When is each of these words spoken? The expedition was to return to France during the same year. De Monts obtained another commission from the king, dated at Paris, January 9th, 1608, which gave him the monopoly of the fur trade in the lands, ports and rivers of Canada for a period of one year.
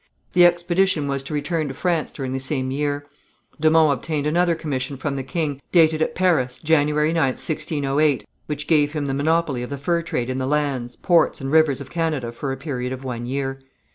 The 0.33 0.47
expedition 0.47 1.07
was 1.07 1.21
to 1.25 1.33
return 1.35 1.67
to 1.67 1.75
France 1.75 2.11
during 2.11 2.31
the 2.31 2.39
same 2.39 2.71
year. 2.71 3.05
De 3.59 3.69
Monts 3.69 3.99
obtained 3.99 4.25
another 4.25 4.55
commission 4.55 4.97
from 4.97 5.15
the 5.15 5.21
king, 5.21 5.61
dated 5.71 6.01
at 6.01 6.15
Paris, 6.15 6.57
January 6.57 7.11
9th, 7.13 7.37
1608, 7.37 8.25
which 8.47 8.65
gave 8.65 8.93
him 8.93 9.05
the 9.05 9.13
monopoly 9.13 9.61
of 9.61 9.69
the 9.69 9.77
fur 9.77 10.01
trade 10.01 10.31
in 10.31 10.37
the 10.37 10.47
lands, 10.47 10.95
ports 10.95 11.39
and 11.39 11.51
rivers 11.51 11.79
of 11.81 11.91
Canada 11.91 12.31
for 12.31 12.51
a 12.51 12.57
period 12.57 12.91
of 12.91 13.03
one 13.03 13.27
year. 13.27 13.61